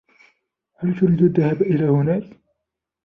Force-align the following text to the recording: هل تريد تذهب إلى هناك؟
هل 0.77 0.95
تريد 0.99 1.33
تذهب 1.33 1.61
إلى 1.61 1.85
هناك؟ 1.89 2.23